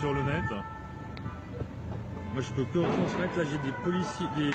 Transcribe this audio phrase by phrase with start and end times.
[0.00, 0.44] sur le net.
[2.34, 3.38] Moi, je peux que retransmettre.
[3.38, 4.26] Là, j'ai des policiers.
[4.36, 4.50] Des...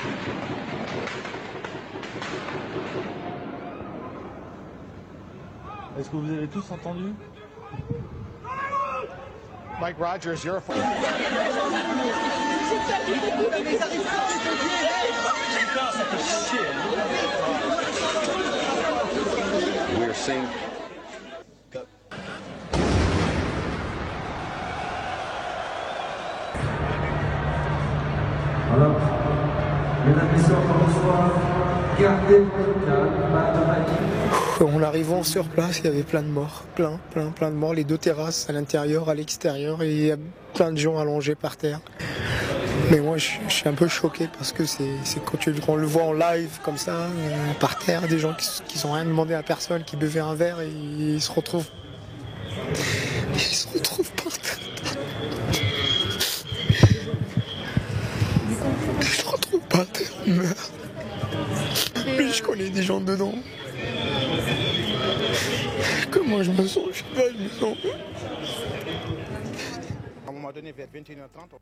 [5.99, 7.13] Est-ce que vous avez tous entendu?
[9.79, 10.61] Mike Rogers, you're a
[19.97, 20.47] We're seeing
[34.61, 37.73] En arrivant sur place, il y avait plein de morts, plein, plein, plein de morts.
[37.73, 40.17] Les deux terrasses à l'intérieur, à l'extérieur, et il y a
[40.53, 41.79] plein de gens allongés par terre.
[42.89, 44.85] Mais moi, je, suis un peu choqué parce que c'est
[45.25, 48.33] quand on le voit en live comme ça, euh, par terre, des gens
[48.67, 51.69] qui, sont rien demandé à personne, qui buvaient un verre et ils se retrouvent,
[59.71, 60.11] par terre.
[62.17, 63.33] Mais je connais des gens dedans.
[66.11, 67.77] Comment je me sens Je sais pas, je me sens.
[70.25, 71.57] À un moment donné, vers 21h30,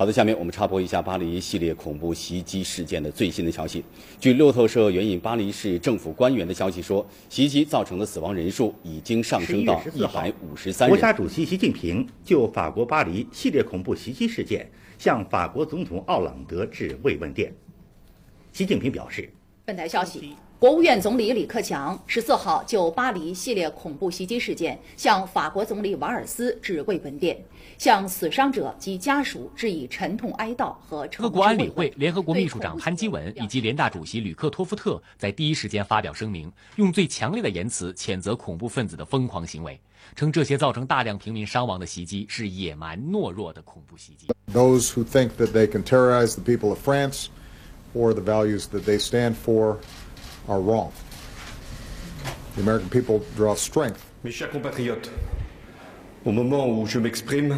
[0.00, 3.84] 好的，下面我们插播一下巴黎系列恐怖袭击事件的最新的消息。
[4.18, 11.12] 据路透社援引巴黎市政府官员的消息说，袭击造成的死亡人数已经上升到一百五十三人国家。
[11.12, 17.52] 主席习近平就法国巴黎系列恐怖袭击事件向法国总统奥朗德致慰问电。
[18.54, 19.30] 习近平表示，
[19.66, 27.34] 本台消息，国务院总理李克强十四号就巴黎系列恐怖袭击事件向法国总理瓦尔斯致慰问电，
[27.78, 39.80] 向死伤者及家属致以沉痛哀悼和诚挚各国安理会联合国秘书长潘基文以及联大主席吕克托夫特在第一时间发表声明，用最强烈的言辞谴责恐怖分子的疯狂行为，
[40.14, 44.26] 称这些造成大量平民伤亡的袭击是野蛮懦弱的恐怖袭击。
[44.52, 47.28] Those who think that they can terrorize the people of France
[47.94, 49.78] or the values that they stand for
[50.50, 50.92] are wrong.
[52.56, 55.10] The American people draw strength Mes chers compatriotes,
[56.26, 57.56] au moment où je m'exprime,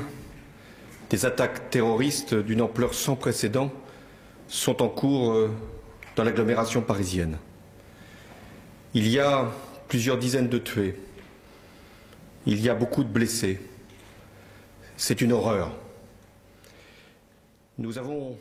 [1.11, 3.73] des attaques terroristes d'une ampleur sans précédent
[4.47, 5.51] sont en cours euh,
[6.15, 7.39] dans l'agglomération parisienne.
[8.95, 9.51] Il y a
[9.89, 10.95] plusieurs dizaines de tués.
[12.47, 13.59] Il y a beaucoup de blessés.
[14.97, 15.73] C'est une horreur.
[17.77, 18.37] Nous avons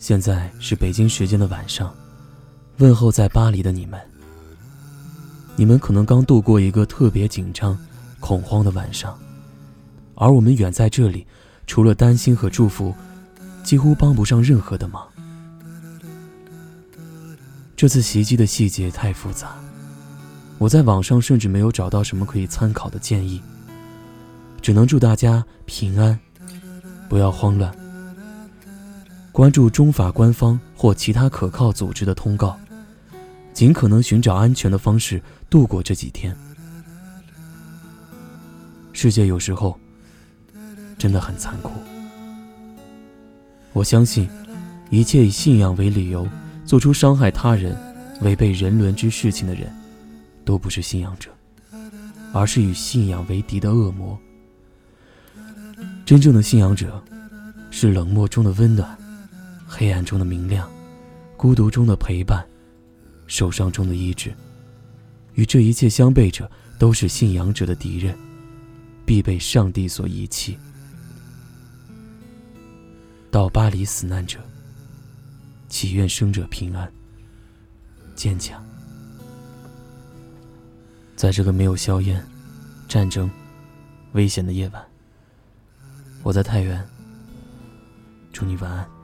[0.00, 1.94] 现在是北京时间的晚上，
[2.78, 4.00] 问候在巴黎的你们。
[5.56, 7.78] 你们可能刚度过一个特别紧张、
[8.18, 9.16] 恐慌的晚上，
[10.14, 11.26] 而我们远在这里，
[11.66, 12.94] 除了担心和祝福，
[13.62, 15.06] 几乎帮不上任何的忙。
[17.76, 19.54] 这次袭击的细节太复杂，
[20.56, 23.42] 我在网上甚至没有找到什么可以参考的建议，
[24.62, 26.18] 只能祝大家平安，
[27.06, 27.70] 不要慌乱。
[29.32, 32.58] 关注中法官方或其他可靠组织的通告，
[33.52, 36.36] 尽可能寻找安全的方式度过这几天。
[38.92, 39.78] 世界有时候
[40.98, 41.70] 真的很残酷。
[43.72, 44.28] 我相信，
[44.90, 46.28] 一切以信仰为理由
[46.66, 47.76] 做出伤害他人、
[48.20, 49.72] 违背人伦之事情的人，
[50.44, 51.30] 都不是信仰者，
[52.32, 54.18] 而是与信仰为敌的恶魔。
[56.04, 57.02] 真正的信仰者，
[57.70, 58.98] 是冷漠中的温暖。
[59.72, 60.68] 黑暗中的明亮，
[61.36, 62.44] 孤独中的陪伴，
[63.28, 64.34] 受伤中的医治，
[65.34, 68.18] 与这一切相悖者，都是信仰者的敌人，
[69.06, 70.58] 必被上帝所遗弃。
[73.30, 74.40] 到巴黎死难者，
[75.68, 76.92] 祈愿生者平安、
[78.16, 78.60] 坚强。
[81.14, 82.20] 在这个没有硝烟、
[82.88, 83.30] 战争、
[84.14, 84.84] 危险的夜晚，
[86.24, 86.84] 我在太原，
[88.32, 88.99] 祝你晚安。